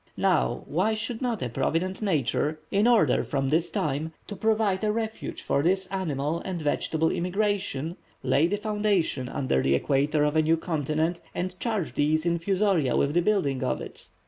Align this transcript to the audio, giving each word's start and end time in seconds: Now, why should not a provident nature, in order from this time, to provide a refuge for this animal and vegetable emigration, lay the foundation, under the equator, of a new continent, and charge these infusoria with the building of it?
Now, 0.17 0.63
why 0.65 0.95
should 0.95 1.21
not 1.21 1.43
a 1.43 1.49
provident 1.49 2.01
nature, 2.01 2.59
in 2.71 2.87
order 2.87 3.23
from 3.23 3.47
this 3.51 3.69
time, 3.69 4.13
to 4.25 4.35
provide 4.35 4.83
a 4.83 4.91
refuge 4.91 5.43
for 5.43 5.61
this 5.61 5.85
animal 5.91 6.39
and 6.43 6.59
vegetable 6.59 7.11
emigration, 7.11 7.97
lay 8.23 8.47
the 8.47 8.57
foundation, 8.57 9.29
under 9.29 9.61
the 9.61 9.75
equator, 9.75 10.23
of 10.23 10.35
a 10.35 10.41
new 10.41 10.57
continent, 10.57 11.21
and 11.35 11.59
charge 11.59 11.93
these 11.93 12.25
infusoria 12.25 12.97
with 12.97 13.13
the 13.13 13.21
building 13.21 13.63
of 13.63 13.79
it? 13.79 14.07